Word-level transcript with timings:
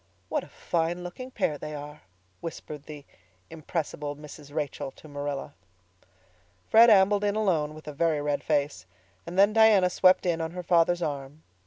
"What 0.29 0.43
a 0.43 0.47
fine 0.47 1.03
looking 1.03 1.29
pair 1.29 1.59
they 1.59 1.75
are," 1.75 2.01
whispered 2.39 2.85
the 2.85 3.05
impressible 3.51 4.15
Mrs. 4.15 4.51
Rachel 4.51 4.89
to 4.93 5.07
Marilla. 5.07 5.53
Fred 6.67 6.89
ambled 6.89 7.23
in 7.23 7.35
alone, 7.35 7.75
with 7.75 7.87
a 7.87 7.93
very 7.93 8.19
red 8.19 8.43
face, 8.43 8.87
and 9.27 9.37
then 9.37 9.53
Diana 9.53 9.91
swept 9.91 10.25
in 10.25 10.41
on 10.41 10.49
her 10.53 10.63
father's 10.63 11.03
arm. 11.03 11.43